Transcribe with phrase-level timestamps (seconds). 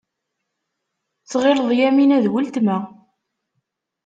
[1.31, 2.77] Tɣileḍ Yamina d weltma.